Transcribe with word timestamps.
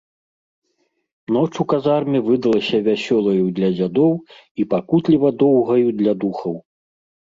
Ноч 1.35 1.49
у 1.63 1.65
казарме 1.73 2.19
выдалася 2.29 2.77
вясёлаю 2.87 3.45
для 3.59 3.69
дзядоў 3.77 4.11
і 4.63 4.69
пакутліва 4.73 5.29
доўгаю 5.43 5.87
для 6.01 6.13
духаў. 6.25 6.55